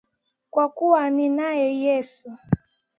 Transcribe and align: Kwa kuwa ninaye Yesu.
Kwa 0.51 0.65
kuwa 0.75 1.03
ninaye 1.15 1.67
Yesu. 1.85 2.29